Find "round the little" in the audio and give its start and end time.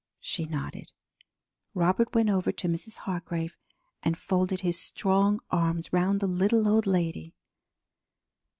5.93-6.67